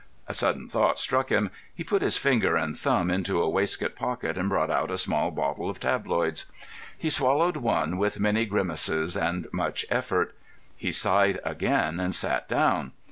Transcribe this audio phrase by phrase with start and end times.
[0.27, 1.51] A sudden thought struck him.
[1.75, 5.29] He put his finger and thumb into a waistcoat pocket, and brought out a small
[5.29, 6.47] bottle of tabloids.
[6.97, 10.35] He swallowed one with many grimaces and much effort.
[10.75, 12.93] He sighed again and sat down.